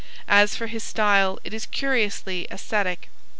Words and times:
As 0.33 0.55
for 0.55 0.65
his 0.65 0.81
style, 0.81 1.37
it 1.43 1.53
is 1.53 1.67
curiously 1.67 2.47
ascetic. 2.49 3.07